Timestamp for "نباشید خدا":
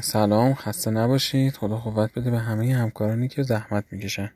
0.90-1.76